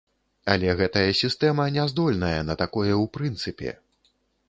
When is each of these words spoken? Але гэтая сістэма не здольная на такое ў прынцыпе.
Але 0.53 0.69
гэтая 0.79 1.03
сістэма 1.21 1.67
не 1.77 1.85
здольная 1.93 2.35
на 2.49 2.59
такое 2.65 2.91
ў 3.01 3.05
прынцыпе. 3.19 3.81